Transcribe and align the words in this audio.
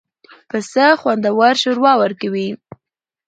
پسه 0.49 0.85
خوندور 1.01 1.53
شوروا 1.63 1.93
ورکوي. 2.01 2.49